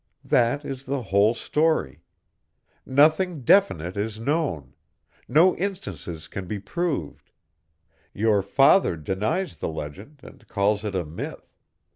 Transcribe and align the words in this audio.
That 0.25 0.65
is 0.65 0.85
the 0.87 1.03
whole 1.03 1.35
story. 1.35 2.01
Nothing 2.87 3.41
definite 3.43 3.95
is 3.95 4.19
known; 4.19 4.73
no 5.27 5.55
instances 5.57 6.27
can 6.27 6.47
be 6.47 6.57
proved; 6.59 7.29
your 8.11 8.41
father 8.41 8.95
denies 8.97 9.57
the 9.57 9.69
legend 9.69 10.21
and 10.23 10.47
calls 10.47 10.83
it 10.83 10.95
a 10.95 11.05
myth. 11.05 11.55